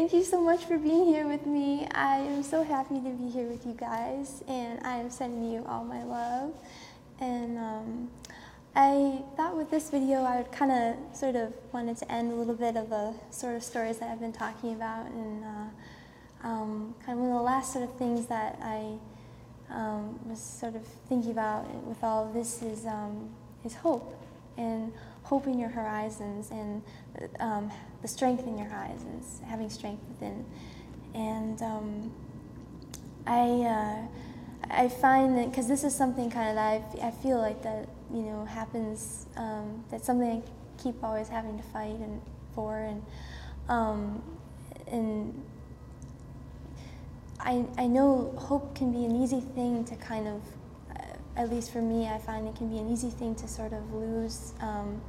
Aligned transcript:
Thank 0.00 0.14
you 0.14 0.24
so 0.24 0.40
much 0.40 0.64
for 0.64 0.78
being 0.78 1.04
here 1.04 1.26
with 1.28 1.44
me. 1.44 1.86
I 1.92 2.20
am 2.20 2.42
so 2.42 2.62
happy 2.62 3.02
to 3.02 3.10
be 3.10 3.28
here 3.28 3.44
with 3.44 3.66
you 3.66 3.74
guys, 3.74 4.42
and 4.48 4.80
I 4.82 4.96
am 4.96 5.10
sending 5.10 5.52
you 5.52 5.62
all 5.68 5.84
my 5.84 6.02
love. 6.02 6.54
And 7.20 7.58
um, 7.58 8.10
I 8.74 9.22
thought 9.36 9.58
with 9.58 9.70
this 9.70 9.90
video 9.90 10.22
I 10.22 10.38
would 10.38 10.50
kind 10.52 10.72
of 10.72 11.14
sort 11.14 11.36
of 11.36 11.52
wanted 11.70 11.98
to 11.98 12.10
end 12.10 12.32
a 12.32 12.34
little 12.34 12.54
bit 12.54 12.78
of 12.78 12.88
the 12.88 13.12
sort 13.30 13.56
of 13.56 13.62
stories 13.62 13.98
that 13.98 14.08
I've 14.08 14.20
been 14.20 14.32
talking 14.32 14.72
about, 14.72 15.04
and 15.10 15.44
uh, 15.44 16.48
um, 16.48 16.94
kind 17.04 17.18
of 17.18 17.24
one 17.26 17.32
of 17.32 17.36
the 17.36 17.42
last 17.42 17.74
sort 17.74 17.84
of 17.84 17.94
things 17.98 18.24
that 18.28 18.58
I 18.62 18.94
um, 19.68 20.18
was 20.26 20.40
sort 20.40 20.76
of 20.76 20.86
thinking 21.10 21.32
about 21.32 21.66
with 21.84 22.02
all 22.02 22.26
of 22.26 22.32
this 22.32 22.62
is 22.62 22.86
um, 22.86 23.28
is 23.66 23.74
hope 23.74 24.18
and 24.60 24.92
hope 25.22 25.46
in 25.46 25.58
your 25.58 25.68
horizons 25.68 26.50
and 26.50 26.82
um, 27.40 27.70
the 28.02 28.08
strength 28.08 28.46
in 28.46 28.58
your 28.58 28.68
horizons, 28.68 29.40
having 29.46 29.70
strength 29.70 30.02
within. 30.08 30.44
And 31.14 31.60
um, 31.62 32.12
I, 33.26 33.42
uh, 33.76 33.96
I 34.70 34.88
find 34.88 35.36
that, 35.38 35.50
because 35.50 35.68
this 35.68 35.84
is 35.84 35.94
something 35.94 36.30
kind 36.30 36.48
of 36.50 36.54
that 36.56 37.02
I, 37.02 37.08
I 37.08 37.10
feel 37.10 37.38
like 37.38 37.62
that, 37.62 37.88
you 38.12 38.22
know, 38.22 38.44
happens, 38.44 39.26
um, 39.36 39.84
that's 39.90 40.06
something 40.06 40.30
I 40.30 40.82
keep 40.82 41.02
always 41.02 41.28
having 41.28 41.56
to 41.56 41.64
fight 41.64 41.98
and 42.06 42.20
for. 42.54 42.78
And, 42.78 43.02
um, 43.68 44.22
and 44.86 45.42
I, 47.38 47.64
I 47.78 47.86
know 47.86 48.34
hope 48.36 48.74
can 48.74 48.92
be 48.92 49.04
an 49.04 49.22
easy 49.22 49.40
thing 49.40 49.84
to 49.84 49.96
kind 49.96 50.26
of 50.28 50.42
at 51.40 51.50
least 51.50 51.72
for 51.72 51.80
me, 51.80 52.06
I 52.06 52.18
find 52.18 52.46
it 52.46 52.54
can 52.54 52.68
be 52.68 52.78
an 52.78 52.92
easy 52.92 53.08
thing 53.08 53.34
to 53.36 53.48
sort 53.48 53.72
of 53.72 53.94
lose 53.94 54.52
um, 54.60 55.00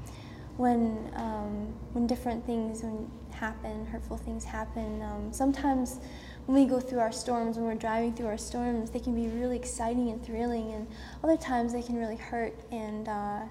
when 0.55 1.11
um, 1.15 1.73
when 1.91 2.07
different 2.07 2.45
things 2.45 2.83
when 2.83 3.11
happen, 3.33 3.85
hurtful 3.88 4.15
things 4.15 4.45
happen. 4.45 5.01
Um, 5.01 5.33
sometimes 5.33 5.99
when 6.45 6.63
we 6.63 6.69
go 6.69 6.79
through 6.79 6.99
our 6.99 7.11
storms, 7.11 7.57
when 7.57 7.65
we're 7.65 7.75
driving 7.75 8.13
through 8.13 8.27
our 8.27 8.38
storms, 8.38 8.91
they 8.91 8.99
can 8.99 9.13
be 9.13 9.27
really 9.27 9.57
exciting 9.57 10.09
and 10.09 10.25
thrilling, 10.25 10.71
and 10.71 10.88
other 11.21 11.35
times 11.35 11.73
they 11.73 11.81
can 11.83 11.97
really 11.97 12.15
hurt. 12.15 12.57
And 12.71 13.09
uh, 13.09 13.41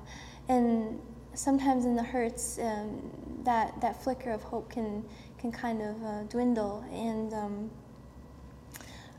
and 0.49 0.99
sometimes 1.35 1.85
in 1.85 1.97
the 1.97 2.03
hurts, 2.03 2.59
um, 2.59 3.11
that 3.45 3.79
that 3.83 4.03
flicker 4.03 4.31
of 4.31 4.43
hope 4.43 4.71
can 4.71 5.05
can 5.39 5.53
kind 5.53 5.83
of 5.83 6.03
uh, 6.03 6.23
dwindle 6.25 6.83
and. 6.91 7.35
Um, 7.35 7.71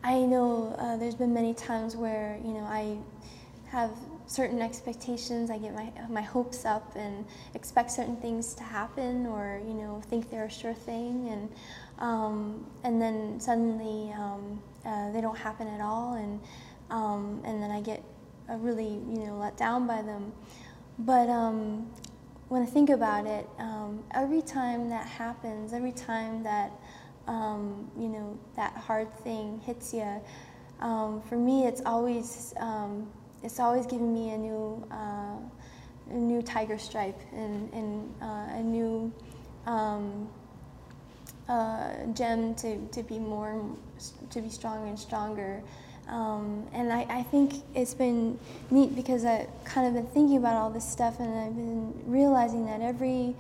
I 0.04 0.22
know 0.22 0.76
uh, 0.80 0.98
there's 0.98 1.14
been 1.14 1.32
many 1.32 1.54
times 1.54 1.96
where 1.96 2.40
you 2.44 2.54
know 2.54 2.64
I 2.64 2.98
have 3.72 3.92
certain 4.28 4.62
expectations. 4.62 5.50
I 5.50 5.58
get 5.58 5.74
my 5.74 5.92
my 6.10 6.22
hopes 6.22 6.66
up 6.66 6.96
and 6.96 7.26
expect 7.54 7.92
certain 7.92 8.18
things 8.18 8.54
to 8.56 8.64
happen, 8.64 9.26
or 9.26 9.62
you 9.66 9.74
know, 9.74 10.02
think 10.10 10.30
they're 10.30 10.46
a 10.46 10.52
sure 10.52 10.74
thing, 10.74 11.30
and 11.30 11.50
um, 12.00 12.66
and 12.84 13.02
then 13.02 13.40
suddenly 13.40 14.12
um, 14.14 14.62
uh, 14.86 15.12
they 15.12 15.22
don't 15.22 15.38
happen 15.38 15.68
at 15.68 15.80
all, 15.82 16.14
and 16.16 16.40
um, 16.90 17.42
and 17.46 17.64
then 17.64 17.72
I 17.72 17.82
get 17.82 18.04
uh, 18.50 18.56
really 18.56 19.00
you 19.10 19.26
know 19.26 19.38
let 19.38 19.56
down 19.58 19.88
by 19.88 20.02
them. 20.02 20.34
But 21.00 21.30
um, 21.30 21.90
when 22.50 22.62
I 22.62 22.66
think 22.66 22.90
about 22.90 23.26
it, 23.26 23.48
um, 23.58 24.04
every 24.14 24.42
time 24.42 24.90
that 24.90 25.08
happens, 25.08 25.72
every 25.72 25.94
time 25.94 26.44
that 26.44 26.74
um, 27.26 27.90
you 27.98 28.10
know 28.10 28.38
that 28.58 28.76
hard 28.76 29.14
thing 29.20 29.62
hits 29.66 29.94
you, 29.94 30.22
for 30.80 31.38
me, 31.38 31.68
it's 31.68 31.82
always 31.86 32.54
it's 33.44 33.60
always 33.60 33.86
given 33.86 34.14
me 34.14 34.32
a 34.32 34.38
new 34.38 34.86
uh, 34.92 35.38
a 36.10 36.14
new 36.14 36.42
tiger 36.42 36.78
stripe 36.78 37.20
and, 37.32 37.72
and 37.74 38.14
uh, 38.22 38.58
a 38.58 38.62
new 38.62 39.12
um, 39.66 40.28
uh, 41.48 42.06
gem 42.14 42.54
to, 42.56 42.86
to 42.88 43.04
be 43.04 43.18
more 43.18 43.64
to 44.30 44.42
be 44.42 44.50
stronger 44.50 44.88
and 44.88 45.00
stronger. 45.00 45.62
Um, 46.08 46.68
and 46.74 46.92
I, 46.92 47.06
I 47.10 47.24
think 47.24 47.64
it's 47.74 47.94
been 47.94 48.38
neat 48.70 48.96
because 48.96 49.24
I've 49.24 49.48
kind 49.64 49.88
of 49.88 49.94
been 49.94 50.08
thinking 50.08 50.38
about 50.38 50.56
all 50.56 50.70
this 50.70 50.88
stuff 50.88 51.20
and 51.20 51.34
I've 51.38 51.56
been 51.56 51.94
realizing 52.06 52.66
that 52.66 52.82
every 52.82 53.36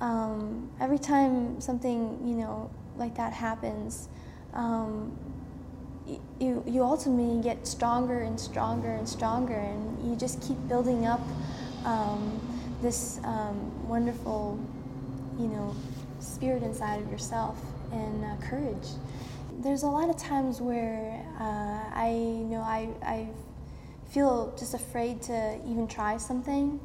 um, 0.00 0.70
every 0.80 0.98
time 0.98 1.60
something 1.60 2.18
you 2.24 2.34
know 2.34 2.70
like 2.96 3.16
that 3.16 3.32
happens, 3.32 4.08
um, 4.54 5.16
you, 6.40 6.64
you 6.66 6.82
ultimately 6.82 7.42
get 7.42 7.66
stronger 7.66 8.20
and 8.20 8.40
stronger 8.40 8.90
and 8.90 9.06
stronger, 9.06 9.54
and 9.54 10.08
you 10.08 10.16
just 10.16 10.40
keep 10.40 10.56
building 10.68 11.06
up 11.06 11.20
um, 11.84 12.40
this 12.80 13.20
um, 13.24 13.88
wonderful, 13.88 14.58
you 15.38 15.46
know, 15.48 15.76
spirit 16.18 16.62
inside 16.62 17.02
of 17.02 17.10
yourself 17.10 17.58
and 17.92 18.24
uh, 18.24 18.36
courage. 18.48 18.88
There's 19.58 19.82
a 19.82 19.88
lot 19.88 20.08
of 20.08 20.16
times 20.16 20.60
where 20.60 21.22
uh, 21.38 21.94
I 21.94 22.10
you 22.10 22.46
know 22.46 22.62
I, 22.62 22.88
I 23.04 23.28
feel 24.10 24.54
just 24.58 24.72
afraid 24.72 25.20
to 25.22 25.60
even 25.68 25.86
try 25.86 26.16
something 26.16 26.80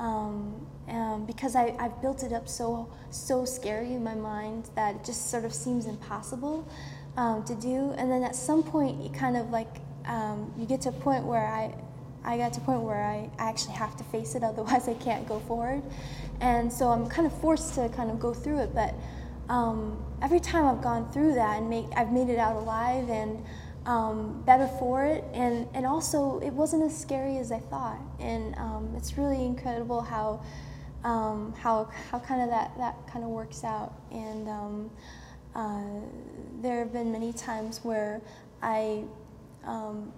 um, 0.00 0.66
um, 0.88 1.24
because 1.26 1.54
I, 1.54 1.76
I've 1.78 2.00
built 2.02 2.24
it 2.24 2.32
up 2.32 2.48
so 2.48 2.88
so 3.10 3.44
scary 3.44 3.92
in 3.92 4.02
my 4.02 4.14
mind 4.14 4.70
that 4.74 4.96
it 4.96 5.04
just 5.04 5.30
sort 5.30 5.44
of 5.44 5.52
seems 5.54 5.86
impossible 5.86 6.66
um, 7.16 7.44
to 7.44 7.54
do. 7.54 7.94
And 7.96 8.10
then 8.10 8.22
at 8.22 8.36
some 8.36 8.62
point, 8.62 9.02
you 9.02 9.10
kind 9.10 9.36
of 9.36 9.50
like 9.50 9.80
um, 10.06 10.52
you 10.58 10.66
get 10.66 10.80
to 10.82 10.90
a 10.90 10.92
point 10.92 11.24
where 11.24 11.46
I 11.46 11.74
I 12.26 12.36
got 12.36 12.52
to 12.54 12.60
a 12.60 12.64
point 12.64 12.82
where 12.82 13.04
I, 13.04 13.30
I 13.38 13.48
actually 13.48 13.74
have 13.74 13.96
to 13.96 14.04
face 14.04 14.34
it, 14.34 14.42
otherwise 14.42 14.88
I 14.88 14.94
can't 14.94 15.26
go 15.26 15.38
forward. 15.40 15.82
And 16.40 16.70
so 16.70 16.88
I'm 16.88 17.08
kind 17.08 17.26
of 17.26 17.40
forced 17.40 17.74
to 17.76 17.88
kind 17.88 18.10
of 18.10 18.18
go 18.18 18.34
through 18.34 18.58
it. 18.58 18.74
But 18.74 18.94
um, 19.48 20.04
every 20.20 20.40
time 20.40 20.66
I've 20.66 20.82
gone 20.82 21.10
through 21.12 21.34
that 21.34 21.58
and 21.58 21.70
make, 21.70 21.86
I've 21.96 22.12
made 22.12 22.28
it 22.28 22.38
out 22.38 22.56
alive 22.56 23.08
and 23.08 23.44
um, 23.86 24.42
better 24.44 24.66
for 24.78 25.04
it. 25.04 25.24
And, 25.32 25.68
and 25.72 25.86
also, 25.86 26.40
it 26.40 26.50
wasn't 26.52 26.82
as 26.82 26.98
scary 26.98 27.38
as 27.38 27.52
I 27.52 27.60
thought. 27.60 28.00
And 28.18 28.56
um, 28.56 28.92
it's 28.96 29.16
really 29.16 29.44
incredible 29.44 30.00
how, 30.00 30.42
um, 31.04 31.54
how, 31.56 31.88
how 32.10 32.18
kind 32.18 32.42
of 32.42 32.50
that, 32.50 32.76
that 32.78 32.96
kind 33.06 33.24
of 33.24 33.30
works 33.30 33.62
out. 33.62 33.94
And 34.10 34.48
um, 34.48 34.90
uh, 35.56 35.80
there 36.60 36.78
have 36.80 36.92
been 36.92 37.10
many 37.10 37.32
times 37.32 37.80
where 37.82 38.20
I 38.62 39.04
um, 39.64 40.12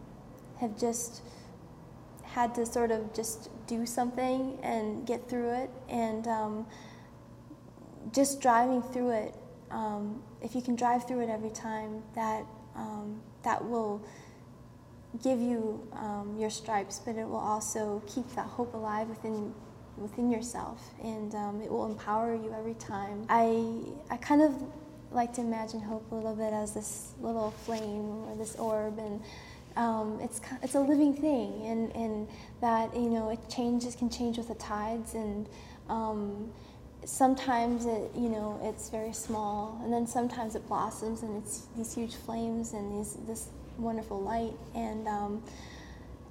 have 0.61 0.79
just 0.79 1.23
had 2.25 2.55
to 2.57 2.67
sort 2.67 2.91
of 2.91 3.15
just 3.15 3.49
do 3.67 3.87
something 3.87 4.59
and 4.63 5.07
get 5.07 5.29
through 5.29 5.51
it. 5.63 5.71
And 5.89 6.27
um, 6.27 6.67
just 8.13 8.41
driving 8.41 8.83
through 8.83 9.11
it, 9.11 9.35
um, 9.71 10.23
if 10.43 10.55
you 10.55 10.63
can 10.63 10.75
drive 10.75 11.07
through 11.07 11.21
it 11.21 11.31
every 11.31 11.51
time, 11.51 12.03
that, 12.15 12.45
um, 12.75 13.21
that 13.45 13.65
will 13.65 14.03
give 15.23 15.41
you 15.41 15.87
um, 15.95 16.37
your 16.37 16.51
stripes, 16.51 17.01
but 17.05 17.17
it 17.17 17.27
will 17.27 17.37
also 17.37 18.03
keep 18.07 18.29
that 18.35 18.47
hope 18.47 18.75
alive 18.75 19.09
within 19.09 19.55
within 19.97 20.31
yourself, 20.31 20.81
and 21.03 21.35
um, 21.35 21.61
it 21.61 21.69
will 21.69 21.87
empower 21.87 22.33
you 22.33 22.55
every 22.57 22.75
time. 22.75 23.27
I 23.29 23.81
I 24.11 24.17
kind 24.17 24.43
of 24.43 24.53
like 25.11 25.33
to 25.35 25.41
imagine 25.41 25.81
hope 25.81 26.11
a 26.13 26.15
little 26.15 26.35
bit 26.35 26.53
as 26.53 26.75
this 26.75 27.13
little 27.21 27.51
flame 27.51 28.25
or 28.27 28.37
this 28.37 28.57
orb, 28.57 28.99
and 28.99 29.23
um, 29.77 30.19
it's 30.21 30.41
it's 30.63 30.75
a 30.75 30.81
living 30.81 31.15
thing, 31.15 31.67
and, 31.67 31.95
and 31.95 32.29
that 32.61 32.95
you 32.95 33.09
know 33.09 33.31
it 33.31 33.39
changes 33.49 33.95
can 33.95 34.11
change 34.11 34.39
with 34.39 34.49
the 34.49 34.55
tides, 34.55 35.15
and 35.15 35.49
um, 35.89 36.51
sometimes 37.05 37.87
it 37.87 38.11
you 38.15 38.29
know 38.29 38.61
it's 38.63 38.91
very 38.91 39.13
small, 39.13 39.81
and 39.83 39.93
then 39.93 40.07
sometimes 40.07 40.55
it 40.55 40.67
blossoms, 40.69 41.23
and 41.23 41.43
it's 41.43 41.67
these 41.77 41.95
huge 41.95 42.15
flames 42.15 42.73
and 42.73 42.99
these 42.99 43.17
this 43.27 43.49
wonderful 43.79 44.21
light, 44.21 44.55
and 44.75 45.07
um, 45.09 45.43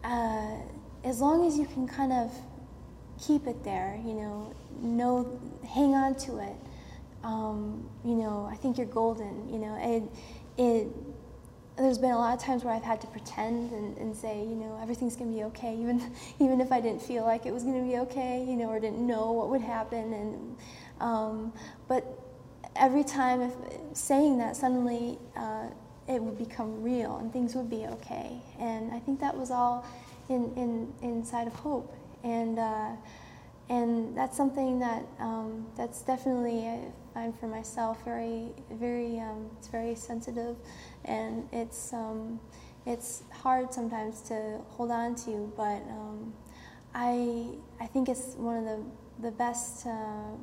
uh, 0.03 0.55
as 1.03 1.21
long 1.21 1.47
as 1.47 1.57
you 1.57 1.65
can 1.65 1.87
kind 1.87 2.11
of 2.11 2.31
keep 3.19 3.47
it 3.47 3.63
there, 3.63 3.99
you 4.05 4.13
know, 4.13 4.53
know 4.81 5.39
hang 5.65 5.95
on 5.95 6.13
to 6.13 6.37
it 6.37 6.55
um, 7.23 7.89
you 8.03 8.15
know, 8.15 8.47
I 8.51 8.55
think 8.55 8.77
you're 8.77 8.87
golden. 8.87 9.49
You 9.49 9.59
know, 9.59 9.77
it, 9.79 10.03
it, 10.61 10.87
there's 11.77 11.97
been 11.97 12.11
a 12.11 12.17
lot 12.17 12.33
of 12.33 12.43
times 12.43 12.63
where 12.63 12.73
I've 12.73 12.83
had 12.83 12.99
to 13.01 13.07
pretend 13.07 13.71
and, 13.71 13.97
and 13.97 14.15
say, 14.15 14.39
you 14.39 14.55
know, 14.55 14.79
everything's 14.81 15.15
going 15.15 15.31
to 15.31 15.37
be 15.37 15.43
okay, 15.45 15.75
even, 15.79 16.11
even 16.39 16.61
if 16.61 16.71
I 16.71 16.81
didn't 16.81 17.01
feel 17.01 17.23
like 17.23 17.45
it 17.45 17.53
was 17.53 17.63
going 17.63 17.83
to 17.83 17.89
be 17.89 17.97
okay, 17.99 18.45
you 18.47 18.55
know, 18.55 18.69
or 18.69 18.79
didn't 18.79 19.05
know 19.05 19.31
what 19.31 19.49
would 19.49 19.61
happen. 19.61 20.13
And, 20.13 20.57
um, 20.99 21.53
but 21.87 22.05
every 22.75 23.03
time 23.03 23.41
if, 23.41 23.53
saying 23.93 24.37
that, 24.39 24.55
suddenly 24.55 25.17
uh, 25.35 25.67
it 26.07 26.21
would 26.21 26.37
become 26.37 26.81
real 26.81 27.17
and 27.17 27.31
things 27.31 27.55
would 27.55 27.69
be 27.69 27.85
okay. 27.85 28.41
And 28.59 28.91
I 28.91 28.99
think 28.99 29.19
that 29.19 29.35
was 29.35 29.51
all 29.51 29.85
in, 30.29 30.53
in, 30.55 30.93
inside 31.01 31.47
of 31.47 31.53
hope. 31.53 31.93
And, 32.23 32.59
uh, 32.59 32.91
and 33.69 34.17
that's 34.17 34.37
something 34.37 34.79
that 34.79 35.03
um, 35.19 35.67
that's 35.75 36.01
definitely 36.01 36.67
I 36.67 36.79
find 37.13 37.37
for 37.39 37.47
myself 37.47 38.03
very 38.05 38.53
very 38.71 39.19
um, 39.19 39.49
it's 39.57 39.67
very 39.67 39.95
sensitive 39.95 40.55
and 41.05 41.47
it's 41.51 41.93
um, 41.93 42.39
it's 42.85 43.23
hard 43.31 43.73
sometimes 43.73 44.21
to 44.29 44.59
hold 44.69 44.91
on 44.91 45.15
to 45.15 45.51
but 45.57 45.81
um, 45.89 46.33
I 46.93 47.49
I 47.79 47.87
think 47.87 48.09
it's 48.09 48.35
one 48.35 48.57
of 48.57 48.65
the 48.65 48.83
the 49.19 49.31
best 49.31 49.85
uh, 49.85 50.35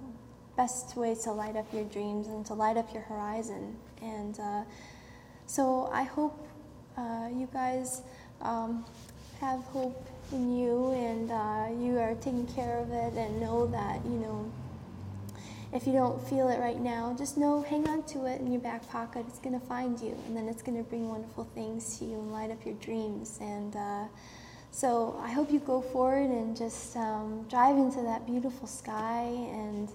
best 0.57 0.97
ways 0.97 1.25
to 1.25 1.33
light 1.33 1.57
up 1.57 1.67
your 1.73 1.85
dreams 1.85 2.29
and 2.29 2.45
to 2.47 2.55
light 2.55 2.77
up 2.77 2.93
your 2.93 3.03
horizon. 3.03 3.77
And 4.03 4.39
uh, 4.39 4.63
so 5.47 5.91
I 5.93 6.05
hope 6.05 6.47
uh, 6.97 7.29
you 7.33 7.49
guys 7.53 8.03
um, 8.41 8.85
have 9.45 9.63
hope 9.65 10.09
in 10.33 10.57
you 10.57 10.91
and 10.93 11.31
uh, 11.31 11.67
you 11.79 11.99
are 11.99 12.15
taking 12.15 12.47
care 12.47 12.79
of 12.79 12.91
it 12.91 13.13
and 13.13 13.41
know 13.41 13.67
that, 13.67 14.03
you 14.07 14.17
know, 14.17 14.51
if 15.75 15.87
you 15.87 15.93
don't 15.93 16.19
feel 16.29 16.49
it 16.49 16.59
right 16.61 16.81
now, 16.81 17.15
just 17.19 17.37
know, 17.37 17.63
hang 17.63 17.87
on 17.89 18.05
to 18.05 18.25
it 18.25 18.41
in 18.41 18.51
your 18.51 18.61
back 18.61 18.89
pocket. 18.89 19.27
It's 19.29 19.41
going 19.41 19.59
to 19.59 19.67
find 19.67 20.01
you, 20.01 20.17
and 20.27 20.37
then 20.37 20.49
it's 20.49 20.63
going 20.63 20.79
to 20.79 20.89
bring 20.89 21.09
wonderful 21.09 21.45
things 21.55 21.99
to 21.99 22.05
you 22.05 22.15
and 22.21 22.33
light 22.33 22.51
up 22.51 22.65
your 22.65 22.77
dreams. 22.77 23.39
And 23.41 23.77
uh, 23.77 24.05
so 24.71 25.21
I 25.23 25.31
hope 25.33 25.53
you 25.53 25.59
go 25.59 25.83
forward 25.83 26.31
and 26.31 26.57
just 26.57 26.97
um, 26.97 27.45
drive 27.51 27.77
into 27.77 28.03
that 28.03 28.25
beautiful 28.25 28.67
sky 28.67 29.25
and 29.53 29.91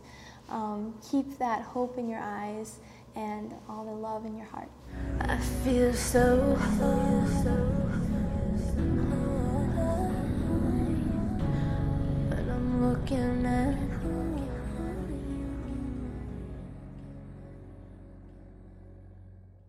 um, 0.49 0.93
keep 1.09 1.39
that 1.39 1.61
hope 1.61 1.97
in 1.97 2.07
your 2.07 2.21
eyes 2.21 2.79
and 3.15 3.53
all 3.67 3.85
the 3.85 3.91
love 3.91 4.25
in 4.25 4.37
your 4.37 4.47
heart. 4.47 4.69
I 5.21 5.37
feel 5.37 5.93
so 5.93 6.55
but 6.59 6.81
I'm 6.81 7.91
looking 7.91 8.08